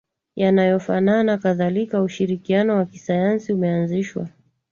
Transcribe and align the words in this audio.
yanayofanana 0.35 1.37
Kadhalika 1.37 2.01
ushirikiano 2.01 2.75
wa 2.77 2.85
kisayansi 2.85 3.53
umeanzishwa 3.53 4.27